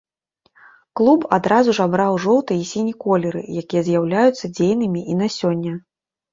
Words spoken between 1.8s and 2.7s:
абраў жоўты і